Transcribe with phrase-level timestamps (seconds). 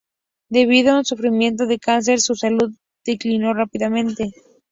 [0.49, 2.73] Debido a un sufrimiento de cáncer, su salud
[3.05, 4.31] declinó rápidamente.